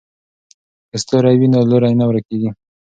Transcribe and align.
که 0.89 0.97
ستوری 1.03 1.35
وي 1.39 1.47
نو 1.53 1.59
لوری 1.69 1.91
نه 1.99 2.05
ورکیږي. 2.07 2.49